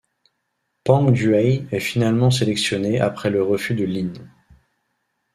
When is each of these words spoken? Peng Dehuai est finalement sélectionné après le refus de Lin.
Peng 0.83 1.11
Dehuai 1.13 1.67
est 1.71 1.79
finalement 1.79 2.31
sélectionné 2.31 2.99
après 2.99 3.29
le 3.29 3.43
refus 3.43 3.75
de 3.75 3.85
Lin. 3.85 4.11